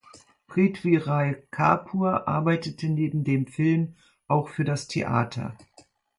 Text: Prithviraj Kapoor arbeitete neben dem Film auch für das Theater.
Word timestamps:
Prithviraj 0.47 1.33
Kapoor 1.51 2.27
arbeitete 2.27 2.87
neben 2.89 3.23
dem 3.23 3.45
Film 3.45 3.93
auch 4.27 4.49
für 4.49 4.63
das 4.63 4.87
Theater. 4.87 5.55